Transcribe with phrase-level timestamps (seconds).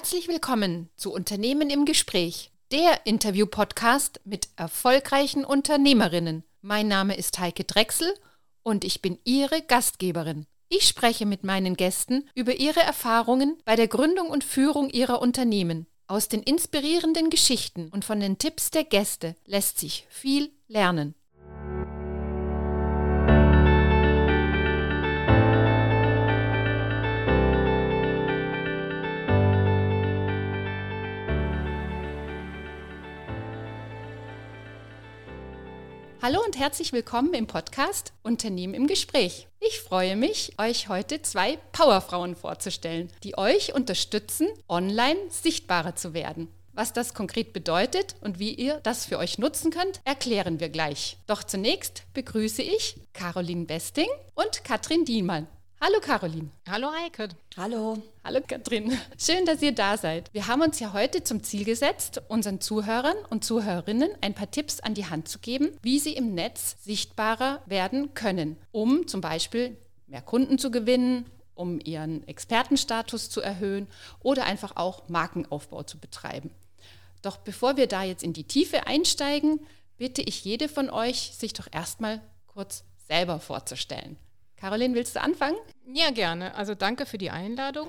[0.00, 6.42] Herzlich willkommen zu Unternehmen im Gespräch, der Interview-Podcast mit erfolgreichen Unternehmerinnen.
[6.62, 8.10] Mein Name ist Heike Drechsel
[8.62, 10.46] und ich bin Ihre Gastgeberin.
[10.70, 15.86] Ich spreche mit meinen Gästen über ihre Erfahrungen bei der Gründung und Führung ihrer Unternehmen.
[16.06, 21.14] Aus den inspirierenden Geschichten und von den Tipps der Gäste lässt sich viel lernen.
[36.22, 39.48] Hallo und herzlich willkommen im Podcast Unternehmen im Gespräch.
[39.58, 46.48] Ich freue mich, euch heute zwei Powerfrauen vorzustellen, die euch unterstützen, online sichtbarer zu werden.
[46.74, 51.16] Was das konkret bedeutet und wie ihr das für euch nutzen könnt, erklären wir gleich.
[51.26, 55.48] Doch zunächst begrüße ich Caroline Besting und Katrin Dienmann.
[55.82, 56.50] Hallo Caroline.
[56.68, 57.30] Hallo Heike.
[57.56, 58.02] Hallo.
[58.22, 58.98] Hallo Katrin.
[59.18, 60.28] Schön, dass ihr da seid.
[60.34, 64.80] Wir haben uns ja heute zum Ziel gesetzt, unseren Zuhörern und Zuhörerinnen ein paar Tipps
[64.80, 69.74] an die Hand zu geben, wie sie im Netz sichtbarer werden können, um zum Beispiel
[70.06, 73.88] mehr Kunden zu gewinnen, um ihren Expertenstatus zu erhöhen
[74.22, 76.50] oder einfach auch Markenaufbau zu betreiben.
[77.22, 79.60] Doch bevor wir da jetzt in die Tiefe einsteigen,
[79.96, 84.18] bitte ich jede von euch, sich doch erstmal kurz selber vorzustellen.
[84.60, 85.56] Caroline, willst du anfangen?
[85.86, 86.54] Ja, gerne.
[86.54, 87.88] Also danke für die Einladung.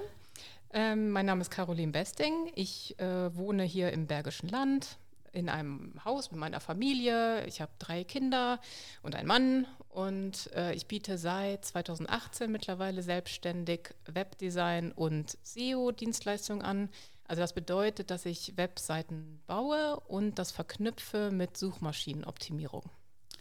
[0.72, 2.50] Ähm, mein Name ist Caroline Besting.
[2.56, 4.98] Ich äh, wohne hier im Bergischen Land
[5.34, 7.46] in einem Haus mit meiner Familie.
[7.46, 8.62] Ich habe drei Kinder
[9.04, 16.90] und einen Mann und äh, ich biete seit 2018 mittlerweile selbstständig Webdesign und SEO-Dienstleistungen an.
[17.28, 22.90] Also das bedeutet, dass ich Webseiten baue und das verknüpfe mit Suchmaschinenoptimierung.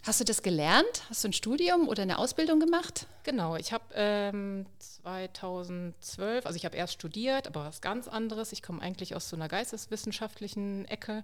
[0.03, 1.03] Hast du das gelernt?
[1.09, 3.05] Hast du ein Studium oder eine Ausbildung gemacht?
[3.23, 8.51] Genau, ich habe ähm, 2012, also ich habe erst studiert, aber was ganz anderes.
[8.51, 11.23] Ich komme eigentlich aus so einer geisteswissenschaftlichen Ecke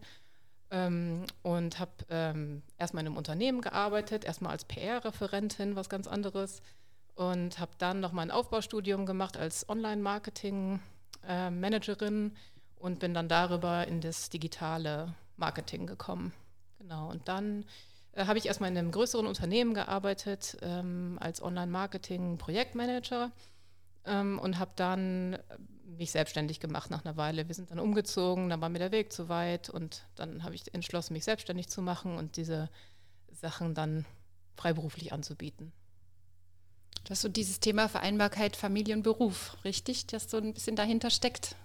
[0.69, 6.61] ähm, und habe ähm, erstmal in einem Unternehmen gearbeitet, erstmal als PR-Referentin, was ganz anderes.
[7.15, 12.35] Und habe dann noch mal ein Aufbaustudium gemacht als Online-Marketing-Managerin äh,
[12.79, 16.31] und bin dann darüber in das digitale Marketing gekommen.
[16.77, 17.65] Genau, und dann
[18.17, 23.31] äh, habe ich erstmal in einem größeren Unternehmen gearbeitet ähm, als Online-Marketing-Projektmanager
[24.05, 25.39] ähm, und habe dann äh,
[25.85, 27.47] mich selbstständig gemacht nach einer Weile.
[27.47, 30.73] Wir sind dann umgezogen, dann war mir der Weg zu weit und dann habe ich
[30.73, 32.69] entschlossen, mich selbstständig zu machen und diese
[33.31, 34.05] Sachen dann
[34.55, 35.71] freiberuflich anzubieten.
[37.03, 41.11] Das ist so dieses Thema Vereinbarkeit Familie und Beruf, richtig, das so ein bisschen dahinter
[41.11, 41.55] steckt.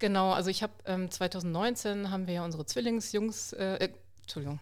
[0.00, 3.88] Genau, also ich habe ähm, 2019 haben wir ja unsere Zwillingsjungs, äh, äh
[4.20, 4.60] Entschuldigung,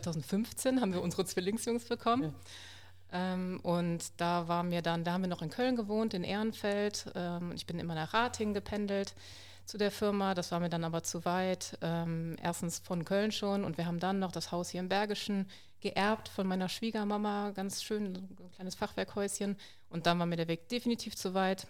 [0.00, 2.22] 2015 haben wir unsere Zwillingsjungs bekommen.
[2.22, 3.34] Ja.
[3.34, 7.12] Ähm, und da war mir dann, da haben wir noch in Köln gewohnt, in Ehrenfeld.
[7.14, 9.14] Ähm, ich bin immer nach Rating gependelt
[9.66, 10.34] zu der Firma.
[10.34, 11.78] Das war mir dann aber zu weit.
[11.82, 15.46] Ähm, erstens von Köln schon und wir haben dann noch das Haus hier im Bergischen
[15.80, 19.56] geerbt von meiner Schwiegermama, ganz schön, ein kleines Fachwerkhäuschen.
[19.90, 21.66] Und dann war mir der Weg definitiv zu weit.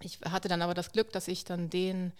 [0.00, 2.12] Ich hatte dann aber das Glück, dass ich dann den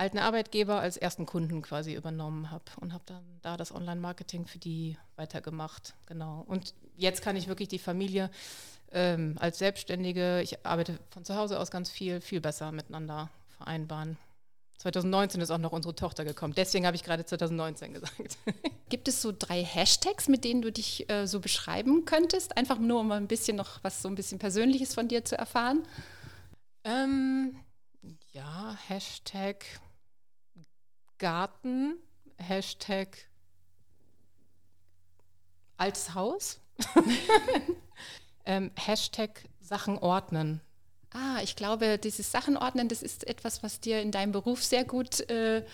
[0.00, 4.58] alten Arbeitgeber als ersten Kunden quasi übernommen habe und habe dann da das Online-Marketing für
[4.58, 5.94] die weitergemacht.
[6.06, 6.42] Genau.
[6.48, 8.30] Und jetzt kann ich wirklich die Familie
[8.92, 13.28] ähm, als Selbstständige, ich arbeite von zu Hause aus ganz viel, viel besser miteinander
[13.58, 14.16] vereinbaren.
[14.78, 16.54] 2019 ist auch noch unsere Tochter gekommen.
[16.56, 18.38] Deswegen habe ich gerade 2019 gesagt.
[18.88, 22.56] Gibt es so drei Hashtags, mit denen du dich äh, so beschreiben könntest?
[22.56, 25.82] Einfach nur, um ein bisschen noch was so ein bisschen Persönliches von dir zu erfahren.
[26.84, 27.54] Ähm,
[28.32, 29.66] ja, Hashtag
[31.20, 31.94] Garten,
[32.38, 33.28] Hashtag
[35.76, 36.58] altes Haus,
[38.44, 40.60] ähm, Hashtag Sachen ordnen.
[41.12, 44.84] Ah, ich glaube, dieses Sachen ordnen, das ist etwas, was dir in deinem Beruf sehr
[44.84, 45.64] gut äh,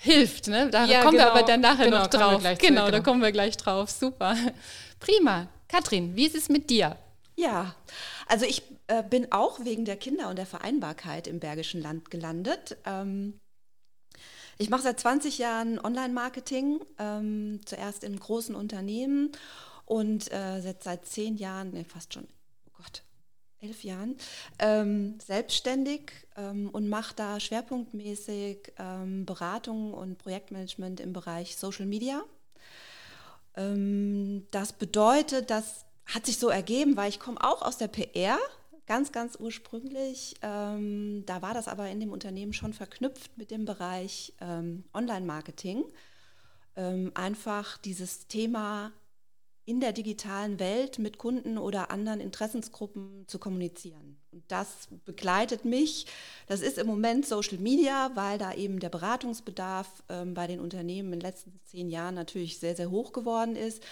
[0.00, 0.46] hilft.
[0.46, 0.70] Ne?
[0.70, 2.42] Da ja, kommen genau, wir aber dann nachher genau, noch drauf.
[2.42, 3.90] Genau, genau, da kommen wir gleich drauf.
[3.90, 4.36] Super.
[5.00, 5.48] Prima.
[5.68, 6.96] Katrin, wie ist es mit dir?
[7.36, 7.74] Ja,
[8.26, 12.76] also ich äh, bin auch wegen der Kinder und der Vereinbarkeit im Bergischen Land gelandet.
[12.84, 13.40] Ähm,
[14.58, 19.32] ich mache seit 20 Jahren Online-Marketing, ähm, zuerst in großen Unternehmen
[19.84, 22.26] und äh, seit, seit zehn Jahren, nee, fast schon,
[22.66, 23.02] oh Gott,
[23.60, 24.16] elf Jahren,
[24.58, 32.22] ähm, selbstständig ähm, und mache da schwerpunktmäßig ähm, Beratung und Projektmanagement im Bereich Social Media.
[33.56, 38.38] Ähm, das bedeutet, das hat sich so ergeben, weil ich komme auch aus der PR
[38.88, 43.66] Ganz, ganz ursprünglich, ähm, da war das aber in dem Unternehmen schon verknüpft mit dem
[43.66, 45.84] Bereich ähm, Online-Marketing.
[46.74, 48.92] Ähm, einfach dieses Thema
[49.68, 54.16] in der digitalen Welt mit Kunden oder anderen Interessensgruppen zu kommunizieren.
[54.32, 56.06] Und das begleitet mich.
[56.46, 61.12] Das ist im Moment Social Media, weil da eben der Beratungsbedarf ähm, bei den Unternehmen
[61.12, 63.82] in den letzten zehn Jahren natürlich sehr, sehr hoch geworden ist.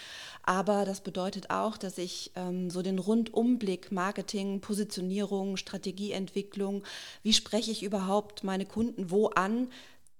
[0.41, 6.83] Aber das bedeutet auch, dass ich ähm, so den Rundumblick Marketing, Positionierung, Strategieentwicklung,
[7.21, 9.69] wie spreche ich überhaupt meine Kunden wo an,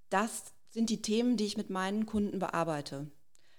[0.08, 3.08] das sind die Themen, die ich mit meinen Kunden bearbeite.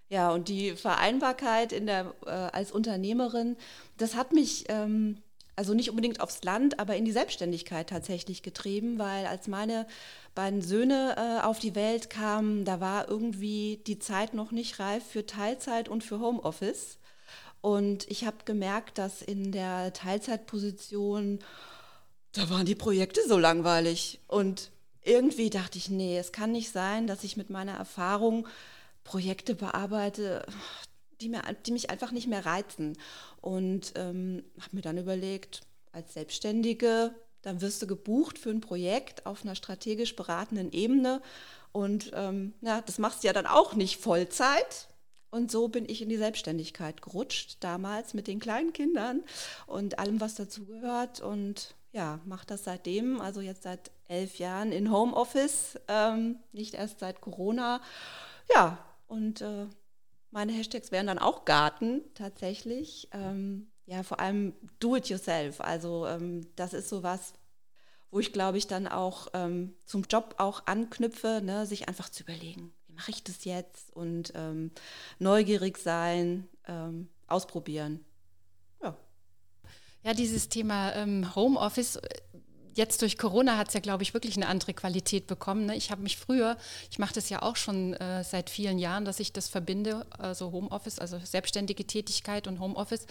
[0.09, 3.57] Ja, und die Vereinbarkeit in der, äh, als Unternehmerin,
[3.97, 5.21] das hat mich ähm,
[5.59, 9.85] also nicht unbedingt aufs Land, aber in die Selbstständigkeit tatsächlich getrieben, weil als meine
[10.33, 15.03] beiden Söhne äh, auf die Welt kamen, da war irgendwie die Zeit noch nicht reif
[15.03, 16.97] für Teilzeit und für Homeoffice.
[17.59, 21.39] Und ich habe gemerkt, dass in der Teilzeitposition,
[22.31, 24.21] da waren die Projekte so langweilig.
[24.27, 24.71] Und
[25.03, 28.47] irgendwie dachte ich, nee, es kann nicht sein, dass ich mit meiner Erfahrung
[29.09, 30.45] Projekte bearbeite,
[31.19, 32.95] die, mir, die mich einfach nicht mehr reizen.
[33.41, 35.61] Und ähm, habe mir dann überlegt,
[35.91, 41.23] als Selbstständige, dann wirst du gebucht für ein Projekt auf einer strategisch beratenden Ebene.
[41.71, 44.89] Und ähm, ja, das machst du ja dann auch nicht Vollzeit.
[45.31, 49.23] Und so bin ich in die Selbstständigkeit gerutscht, damals mit den kleinen Kindern
[49.65, 51.19] und allem, was dazugehört.
[51.19, 57.00] Und ja, mache das seitdem, also jetzt seit elf Jahren in Homeoffice, ähm, nicht erst
[57.00, 57.81] seit Corona.
[58.53, 58.77] Ja,
[59.09, 59.65] und äh,
[60.31, 63.09] meine Hashtags wären dann auch Garten tatsächlich.
[63.11, 65.61] Ähm, ja, vor allem Do-it-yourself.
[65.61, 67.33] Also ähm, das ist so was,
[68.11, 71.65] wo ich glaube ich dann auch ähm, zum Job auch anknüpfe, ne?
[71.65, 74.71] sich einfach zu überlegen, wie mache ich das jetzt und ähm,
[75.17, 78.05] neugierig sein, ähm, ausprobieren.
[78.83, 78.95] Ja.
[80.03, 82.00] Ja, dieses Thema ähm, Homeoffice
[82.79, 85.67] jetzt durch Corona hat es ja, glaube ich, wirklich eine andere Qualität bekommen.
[85.67, 85.75] Ne?
[85.75, 86.57] Ich habe mich früher,
[86.89, 90.51] ich mache das ja auch schon äh, seit vielen Jahren, dass ich das verbinde, also
[90.51, 93.05] Homeoffice, also selbstständige Tätigkeit und Homeoffice.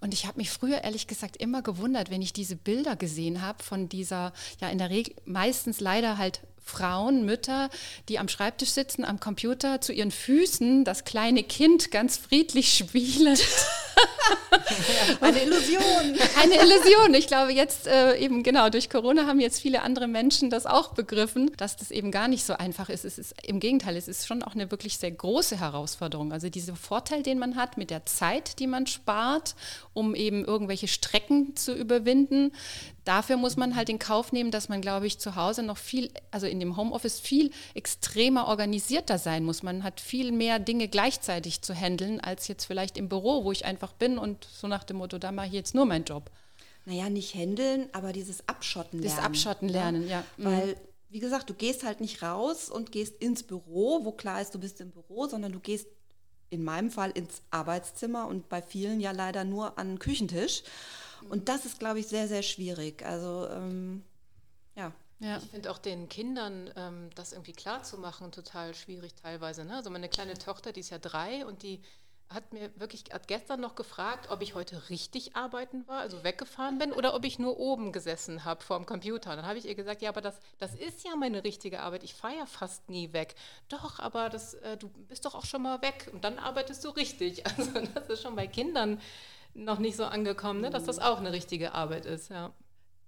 [0.00, 3.64] Und ich habe mich früher ehrlich gesagt immer gewundert, wenn ich diese Bilder gesehen habe
[3.64, 7.70] von dieser, ja in der Regel meistens leider halt Frauen, Mütter,
[8.08, 13.42] die am Schreibtisch sitzen, am Computer, zu ihren Füßen das kleine Kind ganz friedlich spielend.
[15.20, 16.18] Eine Illusion.
[16.40, 17.14] Eine Illusion.
[17.14, 20.92] Ich glaube, jetzt äh, eben genau durch Corona haben jetzt viele andere Menschen das auch
[20.94, 23.04] begriffen, dass das eben gar nicht so einfach ist.
[23.04, 26.32] Es ist im Gegenteil, es ist schon auch eine wirklich sehr große Herausforderung.
[26.32, 29.54] Also dieser Vorteil, den man hat mit der Zeit, die man spart,
[29.94, 32.52] um eben irgendwelche Strecken zu überwinden,
[33.08, 36.10] Dafür muss man halt in Kauf nehmen, dass man, glaube ich, zu Hause noch viel,
[36.30, 39.62] also in dem Homeoffice viel extremer organisierter sein muss.
[39.62, 43.64] Man hat viel mehr Dinge gleichzeitig zu handeln, als jetzt vielleicht im Büro, wo ich
[43.64, 46.30] einfach bin und so nach dem Motto, da mache ich jetzt nur meinen Job.
[46.84, 49.16] Naja, nicht handeln, aber dieses Abschotten lernen.
[49.16, 50.20] Das Abschotten lernen, ja.
[50.20, 50.24] ja.
[50.38, 50.74] Weil, mhm.
[51.10, 54.58] wie gesagt, du gehst halt nicht raus und gehst ins Büro, wo klar ist, du
[54.58, 55.86] bist im Büro, sondern du gehst
[56.50, 60.62] in meinem Fall ins Arbeitszimmer und bei vielen ja leider nur an den Küchentisch.
[61.28, 63.04] Und das ist, glaube ich, sehr, sehr schwierig.
[63.04, 64.02] Also ähm,
[64.76, 64.92] ja.
[65.20, 65.38] Ja.
[65.38, 69.64] Ich finde auch den Kindern ähm, das irgendwie klar zu machen total schwierig teilweise.
[69.64, 69.74] Ne?
[69.74, 71.82] Also meine kleine Tochter, die ist ja drei und die
[72.30, 76.78] hat mir wirklich hat gestern noch gefragt, ob ich heute richtig arbeiten war, also weggefahren
[76.78, 79.30] bin oder ob ich nur oben gesessen habe vor dem Computer.
[79.30, 82.02] Und dann habe ich ihr gesagt, ja, aber das, das ist ja meine richtige Arbeit.
[82.04, 83.34] Ich fahre ja fast nie weg.
[83.68, 86.90] Doch, aber das, äh, du bist doch auch schon mal weg und dann arbeitest du
[86.90, 87.44] richtig.
[87.58, 89.00] Also das ist schon bei Kindern
[89.54, 90.70] noch nicht so angekommen, ne?
[90.70, 92.52] dass das auch eine richtige Arbeit ist, ja.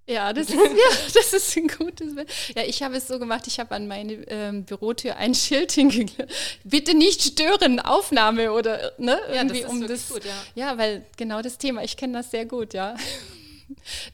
[0.07, 2.29] Ja, das ist, ja, das ist ein gutes Bild.
[2.57, 6.17] Ja, ich habe es so gemacht, ich habe an meine ähm, Bürotür ein Schild hingelegt.
[6.65, 10.09] Bitte nicht stören, Aufnahme oder ne, irgendwie ja, das um das.
[10.09, 10.33] Gut, ja.
[10.55, 12.97] ja, weil genau das Thema, ich kenne das sehr gut, ja.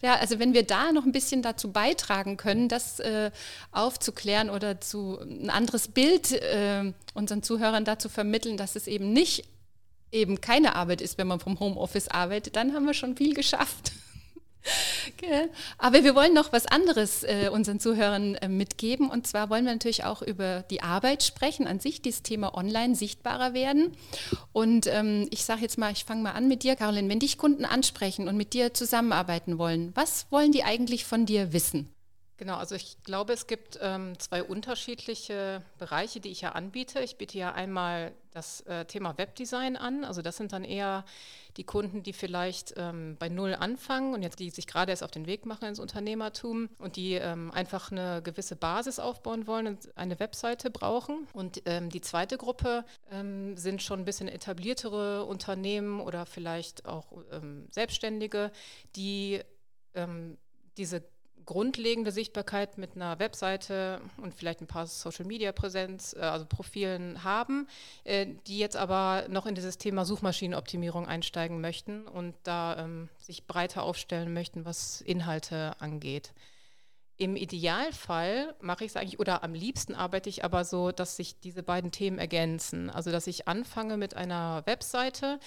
[0.03, 3.31] Ja, also wenn wir da noch ein bisschen dazu beitragen können, das äh,
[3.73, 9.45] aufzuklären oder zu ein anderes Bild äh, unseren Zuhörern dazu vermitteln, dass es eben nicht
[10.13, 13.93] eben keine Arbeit ist, wenn man vom Homeoffice arbeitet, dann haben wir schon viel geschafft.
[15.09, 15.49] Okay.
[15.79, 19.11] Aber wir wollen noch was anderes äh, unseren Zuhörern äh, mitgeben.
[19.11, 22.95] Und zwar wollen wir natürlich auch über die Arbeit sprechen, an sich dieses Thema online
[22.95, 23.97] sichtbarer werden.
[24.53, 27.09] Und ähm, ich sage jetzt mal, ich fange mal an mit dir, Caroline.
[27.09, 31.53] Wenn dich Kunden ansprechen und mit dir zusammenarbeiten wollen, was wollen die eigentlich von dir
[31.53, 31.96] wissen?
[32.39, 37.01] Genau, also ich glaube, es gibt ähm, zwei unterschiedliche Bereiche, die ich ja anbiete.
[37.01, 40.05] Ich biete ja einmal das äh, Thema Webdesign an.
[40.05, 41.07] Also das sind dann eher
[41.57, 45.11] die Kunden, die vielleicht ähm, bei Null anfangen und jetzt die sich gerade erst auf
[45.11, 49.97] den Weg machen ins Unternehmertum und die ähm, einfach eine gewisse Basis aufbauen wollen und
[49.97, 51.27] eine Webseite brauchen.
[51.33, 57.07] Und ähm, die zweite Gruppe ähm, sind schon ein bisschen etabliertere Unternehmen oder vielleicht auch
[57.33, 58.53] ähm, Selbstständige,
[58.95, 59.41] die
[60.77, 61.03] diese
[61.47, 67.69] grundlegende Sichtbarkeit mit einer Webseite und vielleicht ein paar Social-Media-Präsenz, äh, also Profilen haben,
[68.05, 73.47] äh, die jetzt aber noch in dieses Thema Suchmaschinenoptimierung einsteigen möchten und da ähm, sich
[73.47, 76.35] breiter aufstellen möchten, was Inhalte angeht.
[77.17, 81.41] Im Idealfall mache ich es eigentlich, oder am liebsten arbeite ich aber so, dass sich
[81.41, 82.91] diese beiden Themen ergänzen.
[82.91, 85.39] Also, dass ich anfange mit einer Webseite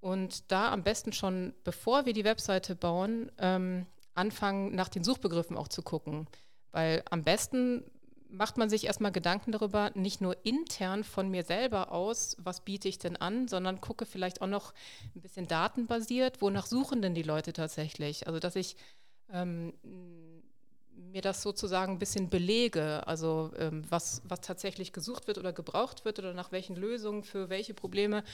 [0.00, 5.56] und da am besten schon, bevor wir die Webseite bauen, ähm, anfangen, nach den Suchbegriffen
[5.56, 6.26] auch zu gucken.
[6.70, 7.84] Weil am besten
[8.28, 12.88] macht man sich erstmal Gedanken darüber, nicht nur intern von mir selber aus, was biete
[12.88, 14.72] ich denn an, sondern gucke vielleicht auch noch
[15.14, 18.26] ein bisschen datenbasiert, wonach suchen denn die Leute tatsächlich.
[18.26, 18.76] Also, dass ich
[19.30, 19.74] ähm,
[21.12, 26.04] mir das sozusagen ein bisschen belege, also ähm, was, was tatsächlich gesucht wird oder gebraucht
[26.04, 28.24] wird oder nach welchen Lösungen für welche Probleme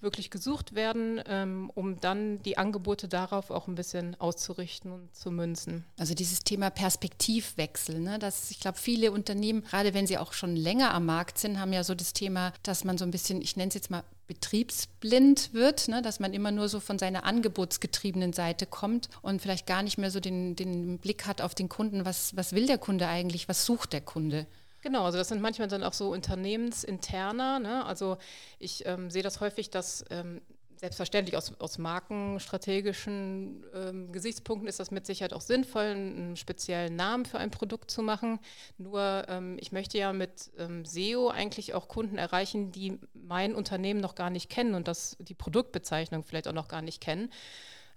[0.00, 5.30] wirklich gesucht werden, ähm, um dann die Angebote darauf auch ein bisschen auszurichten und zu
[5.30, 5.84] münzen.
[5.98, 8.18] Also dieses Thema Perspektivwechsel, ne?
[8.18, 11.72] dass ich glaube, viele Unternehmen, gerade wenn sie auch schon länger am Markt sind, haben
[11.72, 15.52] ja so das Thema, dass man so ein bisschen, ich nenne es jetzt mal betriebsblind
[15.52, 16.02] wird, ne?
[16.02, 20.10] dass man immer nur so von seiner angebotsgetriebenen Seite kommt und vielleicht gar nicht mehr
[20.10, 23.66] so den, den Blick hat auf den Kunden, was, was will der Kunde eigentlich, was
[23.66, 24.46] sucht der Kunde.
[24.82, 27.60] Genau, also das sind manchmal dann auch so unternehmensinterner.
[27.60, 27.84] Ne?
[27.86, 28.18] Also
[28.58, 30.40] ich ähm, sehe das häufig, dass ähm,
[30.82, 37.24] selbstverständlich aus, aus markenstrategischen ähm, Gesichtspunkten ist das mit Sicherheit auch sinnvoll, einen speziellen Namen
[37.24, 38.40] für ein Produkt zu machen.
[38.78, 44.00] Nur ähm, ich möchte ja mit ähm, SEO eigentlich auch Kunden erreichen, die mein Unternehmen
[44.00, 47.30] noch gar nicht kennen und das die Produktbezeichnung vielleicht auch noch gar nicht kennen.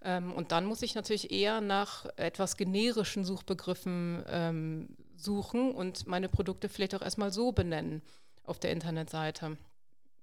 [0.03, 6.29] Ähm, und dann muss ich natürlich eher nach etwas generischen Suchbegriffen ähm, suchen und meine
[6.29, 8.03] Produkte vielleicht auch erstmal so benennen
[8.43, 9.57] auf der Internetseite.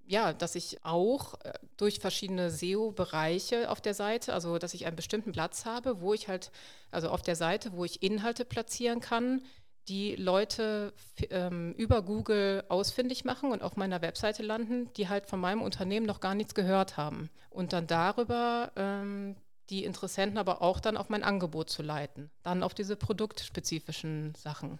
[0.06, 4.96] Ja, dass ich auch äh, durch verschiedene SEO-Bereiche auf der Seite, also dass ich einen
[4.96, 6.50] bestimmten Platz habe, wo ich halt,
[6.90, 9.42] also auf der Seite, wo ich Inhalte platzieren kann,
[9.88, 10.92] die Leute
[11.30, 16.06] ähm, über Google ausfindig machen und auf meiner Webseite landen, die halt von meinem Unternehmen
[16.06, 17.30] noch gar nichts gehört haben.
[17.50, 19.36] Und dann darüber ähm,
[19.70, 24.78] die Interessenten aber auch dann auf mein Angebot zu leiten, dann auf diese produktspezifischen Sachen.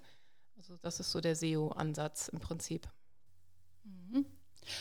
[0.56, 2.88] Also das ist so der SEO-Ansatz im Prinzip.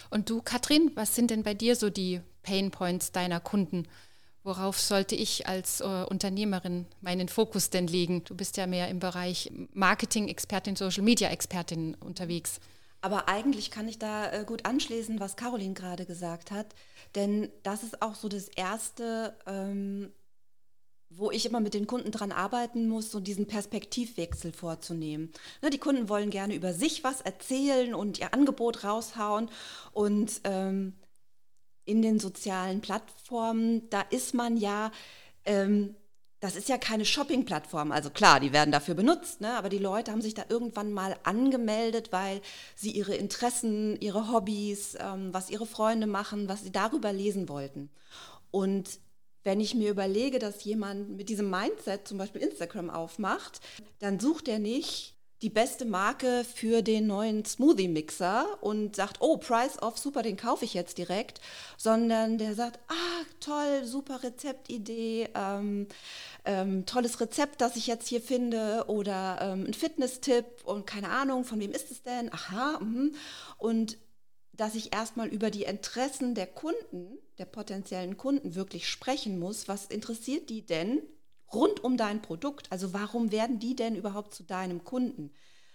[0.10, 3.88] Und du, Katrin, was sind denn bei dir so die Pain Points deiner Kunden?
[4.44, 8.24] Worauf sollte ich als äh, Unternehmerin meinen Fokus denn legen?
[8.24, 12.60] Du bist ja mehr im Bereich Marketing-Expertin, Social-Media-Expertin unterwegs.
[13.02, 16.74] Aber eigentlich kann ich da äh, gut anschließen, was Caroline gerade gesagt hat.
[17.16, 20.12] Denn das ist auch so das Erste, ähm,
[21.16, 25.32] wo ich immer mit den Kunden dran arbeiten muss, so diesen Perspektivwechsel vorzunehmen.
[25.62, 29.50] Ne, die Kunden wollen gerne über sich was erzählen und ihr Angebot raushauen.
[29.94, 30.94] Und ähm,
[31.86, 34.92] in den sozialen Plattformen, da ist man ja
[35.46, 35.96] ähm,
[36.42, 37.92] das ist ja keine Shopping-Plattform.
[37.92, 39.54] Also klar, die werden dafür benutzt, ne?
[39.54, 42.42] aber die Leute haben sich da irgendwann mal angemeldet, weil
[42.76, 47.92] sie ihre Interessen, ihre Hobbys, ähm, was ihre Freunde machen, was sie darüber lesen wollten.
[48.50, 49.00] Und
[49.44, 53.60] wenn ich mir überlege, dass jemand mit diesem Mindset zum Beispiel Instagram aufmacht,
[54.00, 59.82] dann sucht er nicht die beste Marke für den neuen Smoothie-Mixer und sagt, oh, Price
[59.82, 61.42] off, super, den kaufe ich jetzt direkt,
[61.78, 65.88] sondern der sagt, ah, toll, super Rezeptidee, ähm,
[66.46, 71.44] ähm, tolles Rezept, das ich jetzt hier finde oder ähm, ein Fitness-Tipp und keine Ahnung,
[71.44, 72.32] von wem ist es denn?
[72.32, 73.10] Aha, mh.
[73.58, 73.98] und
[74.54, 79.68] dass ich erstmal über die Interessen der Kunden, der potenziellen Kunden wirklich sprechen muss.
[79.68, 81.02] Was interessiert die denn?
[81.54, 82.72] rund um dein Produkt.
[82.72, 85.32] Also warum werden die denn überhaupt zu deinem Kunden?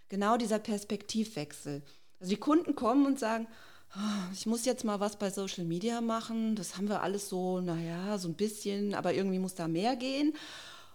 [0.09, 1.83] Genau dieser Perspektivwechsel.
[2.21, 3.47] Also die Kunden kommen und sagen,
[3.95, 6.57] oh, ich muss jetzt mal was bei Social Media machen.
[6.57, 10.35] Das haben wir alles so, naja, so ein bisschen, aber irgendwie muss da mehr gehen.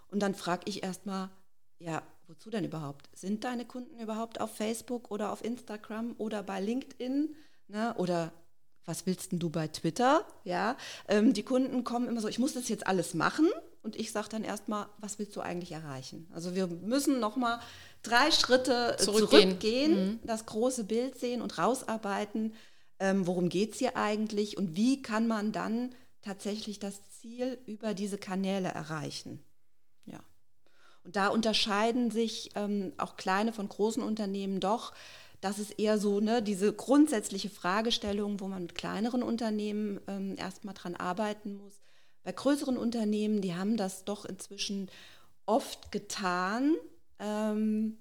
[0.10, 1.30] Und dann frage ich erstmal,
[1.80, 3.10] ja, wozu denn überhaupt?
[3.14, 7.36] Sind deine Kunden überhaupt auf Facebook oder auf Instagram oder bei LinkedIn?
[7.68, 7.94] Ne?
[7.98, 8.32] Oder
[8.86, 10.26] was willst denn du bei Twitter?
[10.44, 10.76] Ja,
[11.08, 13.48] ähm, die Kunden kommen immer so, ich muss das jetzt alles machen
[13.84, 16.28] und ich sage dann erstmal, was willst du eigentlich erreichen?
[16.34, 17.60] Also wir müssen nochmal
[18.04, 20.20] drei Schritte zurückgehen, zurückgehen mhm.
[20.24, 22.54] das große Bild sehen und rausarbeiten,
[23.00, 27.94] ähm, worum geht es hier eigentlich und wie kann man dann tatsächlich das Ziel über
[27.94, 29.44] diese Kanäle erreichen.
[30.06, 30.20] Ja.
[31.04, 34.94] Und da unterscheiden sich ähm, auch kleine von großen Unternehmen doch.
[35.42, 40.74] Das ist eher so ne, diese grundsätzliche Fragestellung, wo man mit kleineren Unternehmen ähm, erstmal
[40.74, 41.82] dran arbeiten muss
[42.24, 44.90] bei größeren Unternehmen, die haben das doch inzwischen
[45.46, 46.76] oft getan,
[47.20, 47.98] ähm,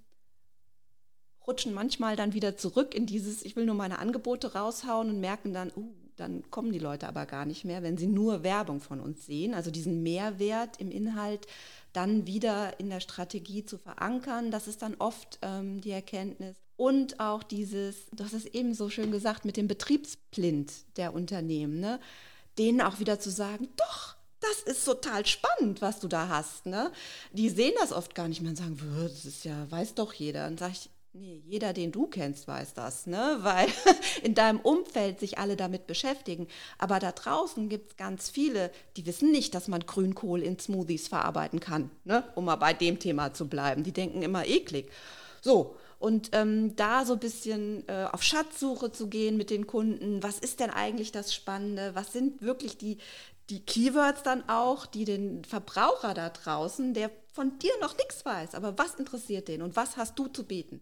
[1.46, 5.54] rutschen manchmal dann wieder zurück in dieses, ich will nur meine Angebote raushauen und merken
[5.54, 9.00] dann, uh, dann kommen die Leute aber gar nicht mehr, wenn sie nur Werbung von
[9.00, 9.54] uns sehen.
[9.54, 11.46] Also diesen Mehrwert im Inhalt
[11.94, 16.56] dann wieder in der Strategie zu verankern, das ist dann oft ähm, die Erkenntnis.
[16.80, 21.78] Und auch dieses, du hast es eben so schön gesagt, mit dem Betriebsblind der Unternehmen,
[21.78, 22.00] ne?
[22.56, 26.64] denen auch wieder zu sagen, doch, das ist total spannend, was du da hast.
[26.64, 26.90] Ne?
[27.34, 30.46] Die sehen das oft gar nicht mehr und sagen, das ist ja, weiß doch jeder.
[30.46, 33.38] Und sage ich, Nee, jeder, den du kennst, weiß das, ne?
[33.42, 33.66] weil
[34.22, 36.46] in deinem Umfeld sich alle damit beschäftigen.
[36.78, 41.08] Aber da draußen gibt es ganz viele, die wissen nicht, dass man Grünkohl in Smoothies
[41.08, 42.24] verarbeiten kann, ne?
[42.36, 43.82] um mal bei dem Thema zu bleiben.
[43.82, 44.88] Die denken immer eklig.
[45.42, 50.20] So, und ähm, da so ein bisschen äh, auf Schatzsuche zu gehen mit den Kunden.
[50.24, 51.94] Was ist denn eigentlich das Spannende?
[51.94, 52.98] Was sind wirklich die,
[53.50, 58.56] die Keywords dann auch, die den Verbraucher da draußen, der von dir noch nichts weiß,
[58.56, 60.80] aber was interessiert den und was hast du zu bieten?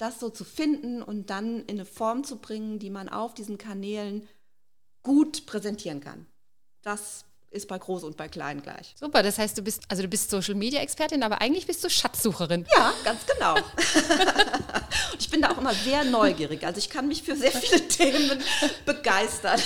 [0.00, 3.58] das so zu finden und dann in eine Form zu bringen, die man auf diesen
[3.58, 4.26] Kanälen
[5.02, 6.26] gut präsentieren kann.
[6.82, 8.94] Das ist bei Groß und bei Klein gleich.
[8.98, 11.90] Super, das heißt, du bist, also du bist Social Media Expertin, aber eigentlich bist du
[11.90, 12.64] Schatzsucherin.
[12.76, 13.56] Ja, ganz genau.
[15.18, 16.64] ich bin da auch immer sehr neugierig.
[16.64, 18.40] Also ich kann mich für sehr viele Themen
[18.86, 19.60] begeistern.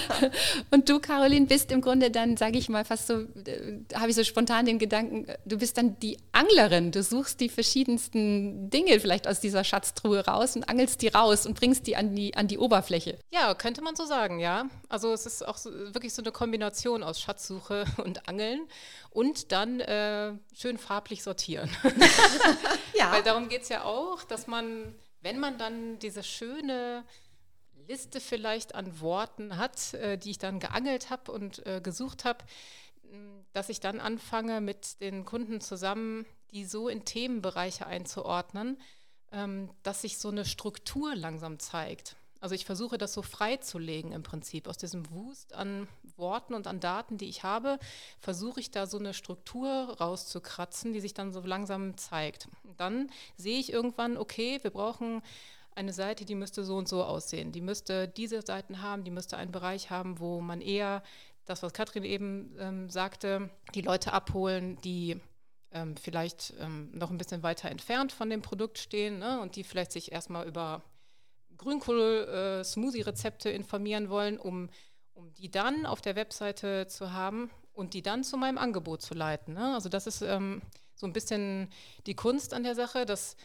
[0.70, 4.16] und du, Caroline, bist im Grunde dann, sage ich mal, fast so, äh, habe ich
[4.16, 6.90] so spontan den Gedanken, du bist dann die Anglerin.
[6.90, 11.58] Du suchst die verschiedensten Dinge vielleicht aus dieser Schatztruhe raus und angelst die raus und
[11.58, 13.18] bringst die an die, an die Oberfläche.
[13.30, 14.70] Ja, könnte man so sagen, ja.
[14.88, 18.68] Also es ist auch so, wirklich so eine Kombination aus Schatzsuche und Angeln
[19.10, 21.70] und dann äh, schön farblich sortieren.
[22.94, 23.10] ja.
[23.12, 27.04] Weil darum geht es ja auch, dass man, wenn man dann diese schöne
[27.88, 32.44] Liste vielleicht an Worten hat, äh, die ich dann geangelt habe und äh, gesucht habe,
[33.52, 38.80] dass ich dann anfange, mit den Kunden zusammen die so in Themenbereiche einzuordnen,
[39.32, 42.16] ähm, dass sich so eine Struktur langsam zeigt.
[42.40, 44.66] Also ich versuche das so freizulegen im Prinzip.
[44.66, 47.78] Aus diesem Wust an Worten und an Daten, die ich habe,
[48.18, 52.48] versuche ich da so eine Struktur rauszukratzen, die sich dann so langsam zeigt.
[52.64, 55.22] Und dann sehe ich irgendwann, okay, wir brauchen
[55.74, 57.52] eine Seite, die müsste so und so aussehen.
[57.52, 61.02] Die müsste diese Seiten haben, die müsste einen Bereich haben, wo man eher
[61.44, 65.20] das, was Katrin eben ähm, sagte, die Leute abholen, die
[65.72, 69.64] ähm, vielleicht ähm, noch ein bisschen weiter entfernt von dem Produkt stehen ne, und die
[69.64, 70.82] vielleicht sich erstmal über
[71.60, 74.70] Grünkohl-Smoothie-Rezepte äh, informieren wollen, um,
[75.14, 79.14] um die dann auf der Webseite zu haben und die dann zu meinem Angebot zu
[79.14, 79.54] leiten.
[79.54, 79.74] Ne?
[79.74, 80.62] Also das ist ähm,
[80.94, 81.68] so ein bisschen
[82.06, 83.36] die Kunst an der Sache, dass,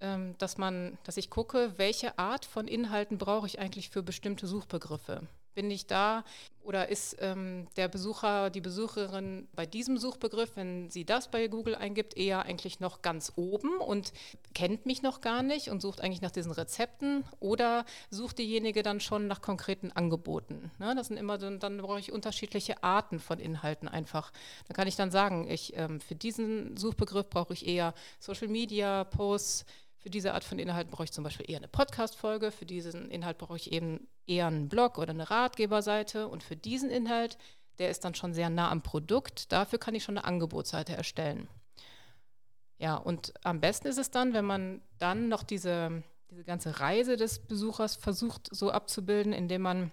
[0.00, 4.46] ähm, dass, man, dass ich gucke, welche Art von Inhalten brauche ich eigentlich für bestimmte
[4.46, 5.26] Suchbegriffe.
[5.54, 6.24] Bin ich da
[6.64, 11.74] oder ist ähm, der Besucher, die Besucherin bei diesem Suchbegriff, wenn sie das bei Google
[11.74, 14.12] eingibt, eher eigentlich noch ganz oben und
[14.54, 19.00] kennt mich noch gar nicht und sucht eigentlich nach diesen Rezepten oder sucht diejenige dann
[19.00, 20.70] schon nach konkreten Angeboten?
[20.78, 20.94] Ne?
[20.94, 24.32] Das sind immer, dann, dann brauche ich unterschiedliche Arten von Inhalten einfach.
[24.68, 29.04] Da kann ich dann sagen, ich, ähm, für diesen Suchbegriff brauche ich eher Social Media,
[29.04, 29.66] Posts,
[30.02, 33.38] für diese Art von Inhalten brauche ich zum Beispiel eher eine Podcast-Folge, für diesen Inhalt
[33.38, 36.26] brauche ich eben eher einen Blog oder eine Ratgeberseite.
[36.26, 37.38] Und für diesen Inhalt,
[37.78, 41.48] der ist dann schon sehr nah am Produkt, dafür kann ich schon eine Angebotsseite erstellen.
[42.78, 47.16] Ja, und am besten ist es dann, wenn man dann noch diese, diese ganze Reise
[47.16, 49.92] des Besuchers versucht so abzubilden, indem man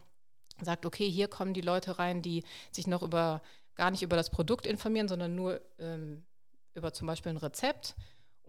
[0.59, 3.43] sagt, okay, hier kommen die Leute rein, die sich noch über
[3.75, 6.25] gar nicht über das Produkt informieren, sondern nur ähm,
[6.73, 7.95] über zum Beispiel ein Rezept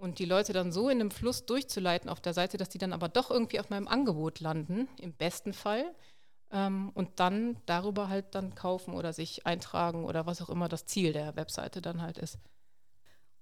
[0.00, 2.92] und die Leute dann so in einem Fluss durchzuleiten auf der Seite, dass die dann
[2.92, 5.84] aber doch irgendwie auf meinem Angebot landen, im besten Fall.
[6.50, 10.86] Ähm, und dann darüber halt dann kaufen oder sich eintragen oder was auch immer das
[10.86, 12.38] Ziel der Webseite dann halt ist.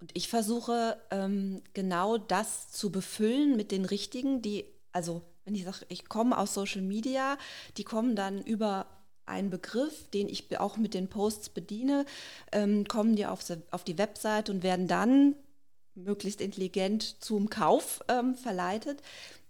[0.00, 5.64] Und ich versuche ähm, genau das zu befüllen mit den richtigen, die, also wenn ich
[5.64, 7.38] sage, ich komme aus Social Media,
[7.76, 8.86] die kommen dann über
[9.26, 12.04] einen Begriff, den ich auch mit den Posts bediene,
[12.52, 15.34] ähm, kommen die auf, auf die Website und werden dann
[15.98, 19.02] möglichst intelligent zum Kauf ähm, verleitet,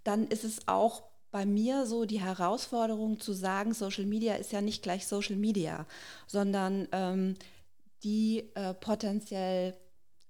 [0.05, 4.61] dann ist es auch bei mir so die Herausforderung zu sagen, Social Media ist ja
[4.61, 5.87] nicht gleich Social Media,
[6.27, 7.35] sondern ähm,
[8.03, 9.75] die äh, potenziell,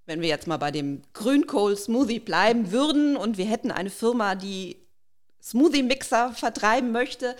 [0.06, 4.76] wenn wir jetzt mal bei dem Grünkohl-Smoothie bleiben würden und wir hätten eine Firma, die
[5.42, 7.36] Smoothie-Mixer vertreiben möchte,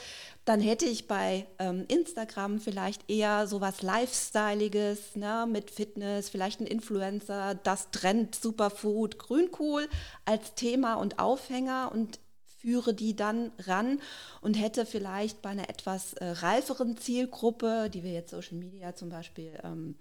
[0.49, 6.67] dann hätte ich bei ähm, Instagram vielleicht eher sowas Lifestyleiges ne, mit Fitness, vielleicht ein
[6.67, 9.87] Influencer, das Trend Superfood, Grünkohl
[10.25, 12.19] als Thema und Aufhänger und
[12.57, 14.01] führe die dann ran
[14.41, 19.11] und hätte vielleicht bei einer etwas äh, reiferen Zielgruppe, die wir jetzt Social Media zum
[19.11, 19.97] Beispiel ähm,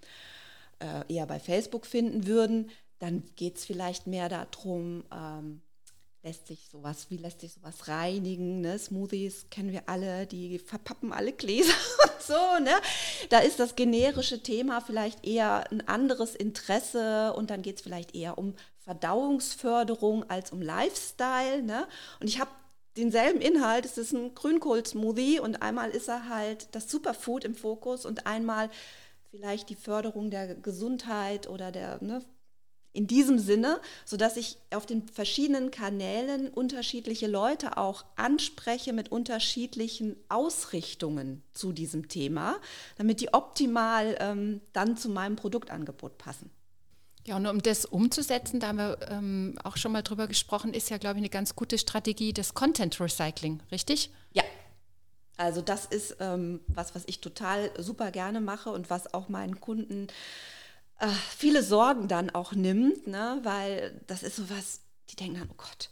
[0.79, 5.61] äh, eher bei Facebook finden würden, dann geht es vielleicht mehr darum, ähm,
[6.27, 8.59] lässt sich sowas, wie lässt sich sowas reinigen?
[8.59, 8.77] Ne?
[8.77, 11.71] Smoothies kennen wir alle, die verpappen alle Gläser
[12.03, 12.59] und so.
[12.61, 12.73] Ne?
[13.29, 18.13] Da ist das generische Thema vielleicht eher ein anderes Interesse und dann geht es vielleicht
[18.13, 21.63] eher um Verdauungsförderung als um Lifestyle.
[21.63, 21.87] Ne?
[22.19, 22.51] Und ich habe
[22.97, 28.05] denselben Inhalt, es ist ein Grünkohl-Smoothie und einmal ist er halt das Superfood im Fokus
[28.05, 28.69] und einmal
[29.31, 32.21] vielleicht die Förderung der Gesundheit oder der ne,
[32.93, 40.15] in diesem Sinne, sodass ich auf den verschiedenen Kanälen unterschiedliche Leute auch anspreche mit unterschiedlichen
[40.29, 42.57] Ausrichtungen zu diesem Thema,
[42.97, 46.49] damit die optimal ähm, dann zu meinem Produktangebot passen.
[47.27, 50.89] Ja, und um das umzusetzen, da haben wir ähm, auch schon mal drüber gesprochen, ist
[50.89, 54.11] ja, glaube ich, eine ganz gute Strategie des Content Recycling, richtig?
[54.31, 54.43] Ja.
[55.35, 59.59] Also das ist ähm, was, was ich total super gerne mache und was auch meinen
[59.59, 60.07] Kunden
[60.99, 63.39] äh, viele Sorgen dann auch nimmt, ne?
[63.43, 65.89] weil das ist so was, die denken dann, oh Gott,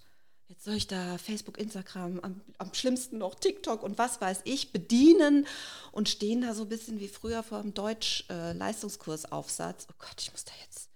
[0.47, 4.71] jetzt soll ich da Facebook, Instagram, am, am, schlimmsten noch TikTok und was weiß ich
[4.71, 5.45] bedienen
[5.91, 9.83] und stehen da so ein bisschen wie früher vor dem Deutsch-Leistungskursaufsatz.
[9.83, 10.89] Äh, oh Gott, ich muss da jetzt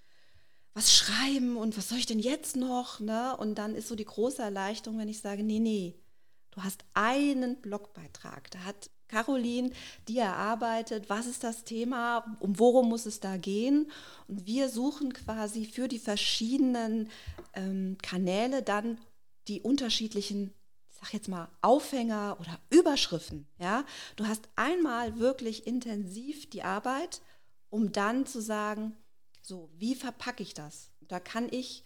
[0.74, 3.00] was schreiben und was soll ich denn jetzt noch?
[3.00, 3.36] Ne?
[3.38, 5.96] Und dann ist so die große Erleichterung, wenn ich sage, nee, nee,
[6.52, 9.72] du hast einen Blogbeitrag, da hat Caroline,
[10.08, 13.92] die erarbeitet, was ist das Thema, um worum muss es da gehen.
[14.28, 17.10] Und wir suchen quasi für die verschiedenen
[17.54, 19.00] ähm, Kanäle dann
[19.48, 20.54] die unterschiedlichen,
[20.90, 23.48] ich sag jetzt mal, Aufhänger oder Überschriften.
[23.60, 23.84] Ja?
[24.16, 27.22] Du hast einmal wirklich intensiv die Arbeit,
[27.70, 28.96] um dann zu sagen,
[29.42, 30.92] so, wie verpacke ich das?
[31.02, 31.84] Da kann ich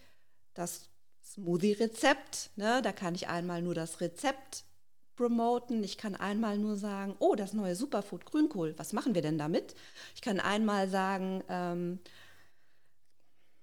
[0.52, 0.90] das
[1.24, 4.64] Smoothie-Rezept, ne, da kann ich einmal nur das Rezept
[5.16, 5.82] promoten.
[5.84, 9.74] Ich kann einmal nur sagen, oh, das neue Superfood Grünkohl, was machen wir denn damit?
[10.14, 11.98] Ich kann einmal sagen, ähm,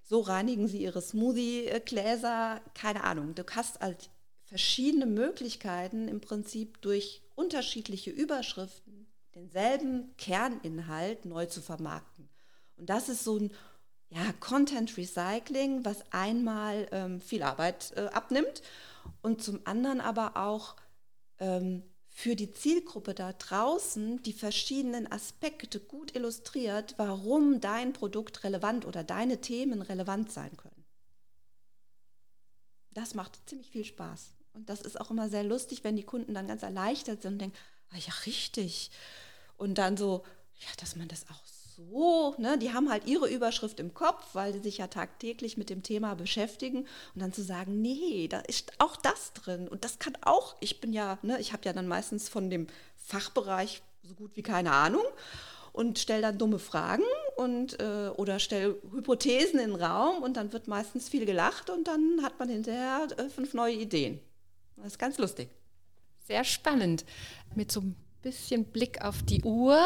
[0.03, 3.33] so reinigen Sie Ihre Smoothie-Gläser, keine Ahnung.
[3.35, 4.09] Du hast halt
[4.43, 12.27] verschiedene Möglichkeiten im Prinzip durch unterschiedliche Überschriften denselben Kerninhalt neu zu vermarkten.
[12.75, 13.51] Und das ist so ein
[14.09, 18.61] ja, Content Recycling, was einmal ähm, viel Arbeit äh, abnimmt
[19.21, 20.75] und zum anderen aber auch
[21.41, 28.86] ähm, für die Zielgruppe da draußen die verschiedenen Aspekte gut illustriert, warum dein Produkt relevant
[28.86, 30.86] oder deine Themen relevant sein können.
[32.91, 34.34] Das macht ziemlich viel Spaß.
[34.54, 37.39] Und das ist auch immer sehr lustig, wenn die Kunden dann ganz erleichtert sind und
[37.39, 37.58] denken,
[37.89, 38.91] ah ja, richtig.
[39.58, 40.23] Und dann so,
[40.60, 44.53] ja, dass man das auch so, ne, die haben halt ihre Überschrift im Kopf, weil
[44.53, 46.79] sie sich ja tagtäglich mit dem Thema beschäftigen
[47.13, 50.81] und dann zu sagen, nee, da ist auch das drin und das kann auch, ich
[50.81, 54.71] bin ja, ne, ich habe ja dann meistens von dem Fachbereich so gut wie keine
[54.71, 55.03] Ahnung
[55.73, 57.03] und stelle dann dumme Fragen
[57.38, 61.88] und äh, oder stelle Hypothesen in den Raum und dann wird meistens viel gelacht und
[61.88, 64.19] dann hat man hinterher äh, fünf neue Ideen.
[64.77, 65.49] Das ist ganz lustig.
[66.27, 67.05] Sehr spannend.
[67.55, 69.77] Mit so einem bisschen Blick auf die Uhr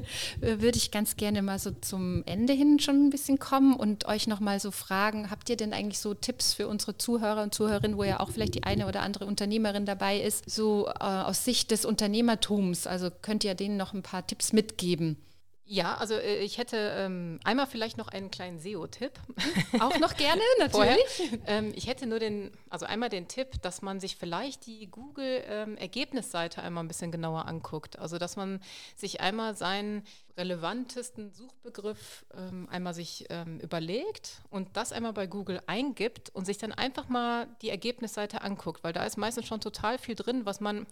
[0.40, 4.26] würde ich ganz gerne mal so zum Ende hin schon ein bisschen kommen und euch
[4.26, 8.04] nochmal so fragen, habt ihr denn eigentlich so Tipps für unsere Zuhörer und Zuhörerinnen, wo
[8.04, 11.84] ja auch vielleicht die eine oder andere Unternehmerin dabei ist, so äh, aus Sicht des
[11.84, 12.86] Unternehmertums?
[12.86, 15.16] Also könnt ihr denen noch ein paar Tipps mitgeben?
[15.64, 19.12] Ja, also äh, ich hätte ähm, einmal vielleicht noch einen kleinen SEO-Tipp.
[19.80, 21.38] Auch noch gerne, natürlich.
[21.46, 26.60] Ähm, ich hätte nur den, also einmal den Tipp, dass man sich vielleicht die Google-Ergebnisseite
[26.60, 27.98] ähm, einmal ein bisschen genauer anguckt.
[27.98, 28.60] Also dass man
[28.96, 30.04] sich einmal seinen
[30.36, 36.58] relevantesten Suchbegriff ähm, einmal sich ähm, überlegt und das einmal bei Google eingibt und sich
[36.58, 40.60] dann einfach mal die Ergebnisseite anguckt, weil da ist meistens schon total viel drin, was
[40.60, 40.86] man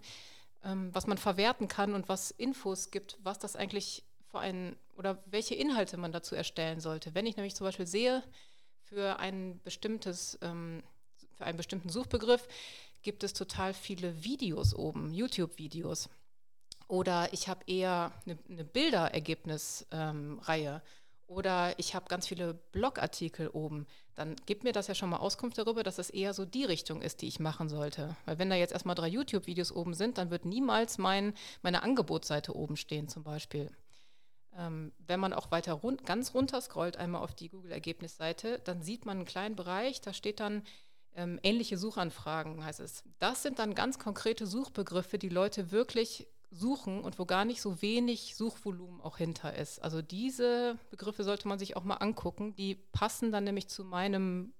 [0.63, 5.21] ähm, was man verwerten kann und was Infos gibt, was das eigentlich für einen oder
[5.25, 7.13] welche Inhalte man dazu erstellen sollte.
[7.13, 8.23] Wenn ich nämlich zum Beispiel sehe,
[8.83, 10.83] für ein bestimmtes, ähm,
[11.37, 12.47] für einen bestimmten Suchbegriff
[13.01, 16.09] gibt es total viele Videos oben, YouTube-Videos.
[16.87, 19.91] Oder ich habe eher eine, eine Bilderergebnisreihe.
[19.91, 20.81] Ähm,
[21.25, 23.87] oder ich habe ganz viele Blogartikel oben.
[24.15, 27.01] Dann gibt mir das ja schon mal Auskunft darüber, dass es eher so die Richtung
[27.01, 28.17] ist, die ich machen sollte.
[28.25, 32.53] Weil wenn da jetzt erstmal drei YouTube-Videos oben sind, dann wird niemals mein, meine Angebotsseite
[32.53, 33.71] oben stehen zum Beispiel.
[34.57, 39.05] Ähm, wenn man auch weiter run ganz runter scrollt, einmal auf die Google-Ergebnisseite, dann sieht
[39.05, 40.63] man einen kleinen Bereich, da steht dann
[41.15, 43.03] ähm, ähnliche Suchanfragen, heißt es.
[43.19, 47.81] Das sind dann ganz konkrete Suchbegriffe, die Leute wirklich suchen und wo gar nicht so
[47.81, 49.81] wenig Suchvolumen auch hinter ist.
[49.81, 52.55] Also diese Begriffe sollte man sich auch mal angucken.
[52.55, 54.53] Die passen dann nämlich zu meinem,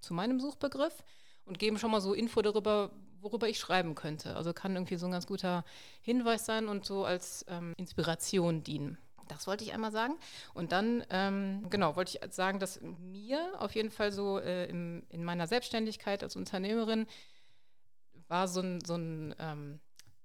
[0.00, 1.02] zu meinem Suchbegriff
[1.44, 4.36] und geben schon mal so Info darüber, worüber ich schreiben könnte.
[4.36, 5.64] Also kann irgendwie so ein ganz guter
[6.00, 8.98] Hinweis sein und so als ähm, Inspiration dienen.
[9.28, 10.14] Das wollte ich einmal sagen.
[10.54, 15.04] Und dann, ähm, genau, wollte ich sagen, dass mir auf jeden Fall so äh, im,
[15.08, 17.06] in meiner Selbstständigkeit als Unternehmerin
[18.28, 19.80] war so ein, so ein, ähm,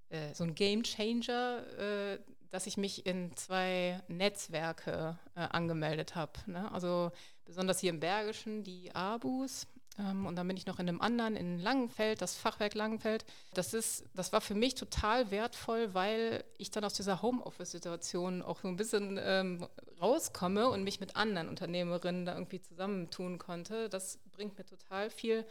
[0.09, 6.33] äh, so ein Game Changer, äh, dass ich mich in zwei Netzwerke äh, angemeldet habe.
[6.45, 6.71] Ne?
[6.71, 7.11] Also
[7.45, 11.59] besonders hier im Bergischen die ABUs und dann bin ich noch in einem anderen, in
[11.59, 13.25] Langenfeld, das Fachwerk Langenfeld.
[13.53, 18.61] Das, ist, das war für mich total wertvoll, weil ich dann aus dieser Homeoffice-Situation auch
[18.61, 19.67] so ein bisschen ähm,
[19.99, 23.89] rauskomme und mich mit anderen Unternehmerinnen da irgendwie zusammentun konnte.
[23.89, 25.45] Das bringt mir total viel.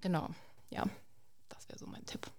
[0.00, 0.28] Genau,
[0.70, 0.84] ja,
[1.48, 2.30] das wäre so mein Tipp.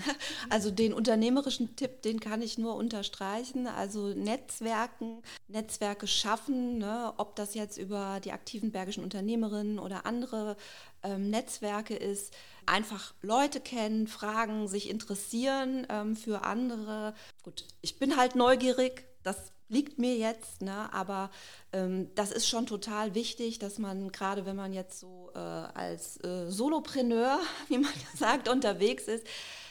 [0.50, 3.66] Also den unternehmerischen Tipp, den kann ich nur unterstreichen.
[3.66, 10.56] Also Netzwerken, Netzwerke schaffen, ne, ob das jetzt über die aktiven bergischen Unternehmerinnen oder andere
[11.02, 12.34] ähm, Netzwerke ist.
[12.66, 17.14] Einfach Leute kennen, fragen, sich interessieren ähm, für andere.
[17.42, 20.92] Gut, ich bin halt neugierig, das liegt mir jetzt, ne?
[20.92, 21.30] aber
[21.72, 26.22] ähm, das ist schon total wichtig, dass man gerade wenn man jetzt so äh, als
[26.24, 29.24] äh, Solopreneur, wie man sagt, unterwegs ist,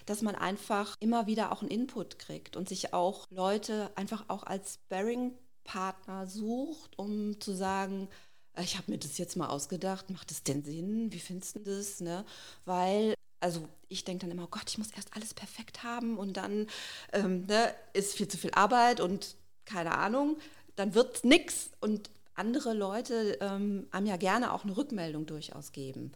[0.10, 4.42] dass man einfach immer wieder auch einen Input kriegt und sich auch Leute einfach auch
[4.42, 8.10] als Sparring-Partner sucht, um zu sagen,
[8.56, 11.12] äh, ich habe mir das jetzt mal ausgedacht, macht das denn Sinn?
[11.12, 12.02] Wie findest du das?
[12.02, 12.26] Ne?
[12.66, 16.38] Weil, also ich denke dann immer, oh Gott, ich muss erst alles perfekt haben und
[16.38, 16.66] dann
[17.14, 20.38] ähm, ne, ist viel zu viel Arbeit und keine Ahnung,
[20.76, 26.14] dann wird nichts und andere Leute ähm, einem ja gerne auch eine Rückmeldung durchaus geben.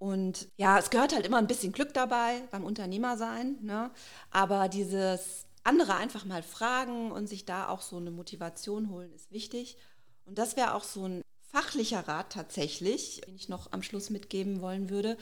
[0.00, 3.58] Und ja, es gehört halt immer ein bisschen Glück dabei beim Unternehmersein.
[3.60, 3.90] Ne?
[4.30, 9.30] Aber dieses andere einfach mal fragen und sich da auch so eine Motivation holen, ist
[9.30, 9.76] wichtig.
[10.24, 14.62] Und das wäre auch so ein fachlicher Rat tatsächlich, den ich noch am Schluss mitgeben
[14.62, 15.18] wollen würde.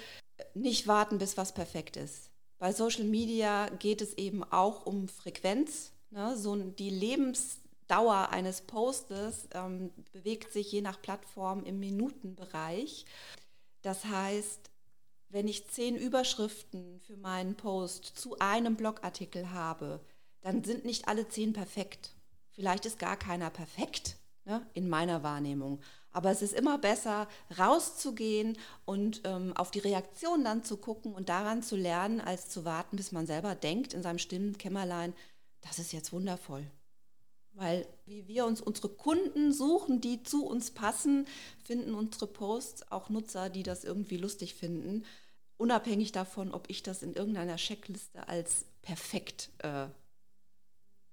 [0.55, 2.31] Nicht warten, bis was perfekt ist.
[2.59, 5.91] Bei Social Media geht es eben auch um Frequenz.
[6.11, 6.37] Ne?
[6.37, 13.07] So die Lebensdauer eines Postes ähm, bewegt sich je nach Plattform im Minutenbereich.
[13.83, 14.71] Das heißt,
[15.31, 20.01] wenn ich zehn Überschriften für meinen Post zu einem Blogartikel habe,
[20.41, 22.15] dann sind nicht alle zehn perfekt.
[22.51, 25.81] Vielleicht ist gar keiner perfekt ne, in meiner Wahrnehmung.
[26.11, 31.29] Aber es ist immer besser, rauszugehen und ähm, auf die Reaktion dann zu gucken und
[31.29, 35.15] daran zu lernen, als zu warten, bis man selber denkt in seinem Stimmenkämmerlein,
[35.61, 36.67] das ist jetzt wundervoll.
[37.59, 41.27] Weil wie wir uns unsere Kunden suchen, die zu uns passen,
[41.65, 45.05] finden unsere Posts auch Nutzer, die das irgendwie lustig finden.
[45.57, 49.89] Unabhängig davon, ob ich das in irgendeiner Checkliste als perfekt äh,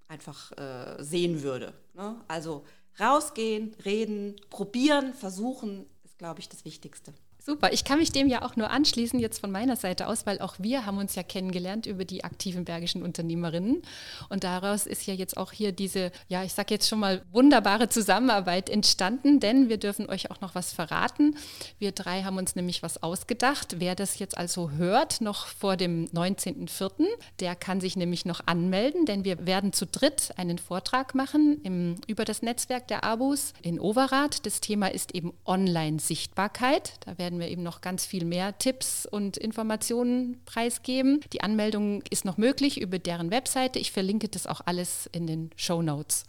[0.07, 1.73] einfach äh, sehen würde.
[1.95, 2.21] Ne?
[2.27, 2.63] Also
[2.99, 7.15] rausgehen, reden, probieren, versuchen, ist, glaube ich, das Wichtigste.
[7.47, 10.39] Super, ich kann mich dem ja auch nur anschließen jetzt von meiner Seite aus, weil
[10.41, 13.83] auch wir haben uns ja kennengelernt über die aktiven bergischen Unternehmerinnen
[14.29, 17.87] und daraus ist ja jetzt auch hier diese, ja, ich sage jetzt schon mal wunderbare
[17.87, 21.37] Zusammenarbeit entstanden, denn wir dürfen euch auch noch was verraten.
[21.77, 23.75] Wir drei haben uns nämlich was ausgedacht.
[23.77, 27.05] Wer das jetzt also hört, noch vor dem 19.04.,
[27.41, 31.97] der kann sich nämlich noch anmelden, denn wir werden zu dritt einen Vortrag machen im,
[32.07, 34.47] über das Netzwerk der Abos in Overath.
[34.47, 36.93] Das Thema ist eben Online-Sichtbarkeit.
[37.01, 41.19] Da werden werden wir eben noch ganz viel mehr Tipps und Informationen preisgeben.
[41.33, 43.77] Die Anmeldung ist noch möglich über deren Webseite.
[43.77, 46.23] Ich verlinke das auch alles in den Show Notes.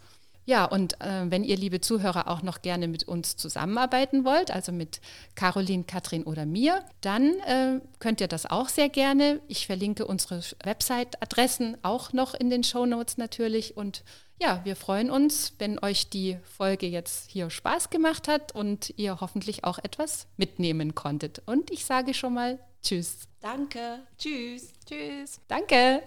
[0.45, 4.71] Ja, und äh, wenn ihr, liebe Zuhörer, auch noch gerne mit uns zusammenarbeiten wollt, also
[4.71, 5.01] mit
[5.35, 9.41] Caroline, Katrin oder mir, dann äh, könnt ihr das auch sehr gerne.
[9.47, 13.75] Ich verlinke unsere Website-Adressen auch noch in den Show Notes natürlich.
[13.75, 14.03] Und
[14.39, 19.19] ja, wir freuen uns, wenn euch die Folge jetzt hier Spaß gemacht hat und ihr
[19.19, 21.41] hoffentlich auch etwas mitnehmen konntet.
[21.45, 23.27] Und ich sage schon mal Tschüss.
[23.41, 24.03] Danke.
[24.17, 24.73] Tschüss.
[24.85, 25.41] Tschüss.
[25.47, 26.03] Danke.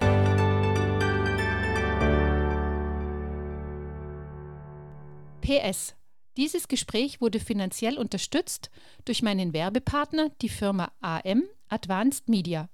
[5.40, 5.94] PS.
[6.36, 8.70] Dieses Gespräch wurde finanziell unterstützt
[9.04, 12.68] durch meinen Werbepartner, die Firma AM Advanced Media.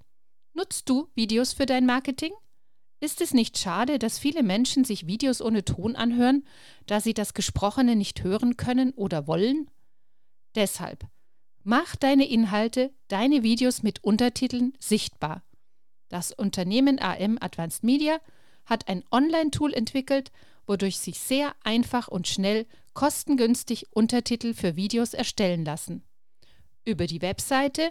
[0.53, 2.33] Nutzt du Videos für dein Marketing?
[2.99, 6.47] Ist es nicht schade, dass viele Menschen sich Videos ohne Ton anhören,
[6.87, 9.71] da sie das Gesprochene nicht hören können oder wollen?
[10.55, 11.07] Deshalb,
[11.63, 15.43] mach deine Inhalte, deine Videos mit Untertiteln sichtbar.
[16.09, 18.19] Das Unternehmen AM Advanced Media
[18.65, 20.33] hat ein Online-Tool entwickelt,
[20.67, 26.03] wodurch sich sehr einfach und schnell kostengünstig Untertitel für Videos erstellen lassen.
[26.85, 27.91] Über die Webseite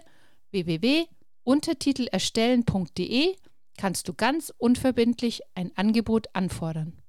[0.50, 3.36] www.untertitelerstellen.de
[3.76, 7.02] kannst du ganz unverbindlich ein Angebot anfordern.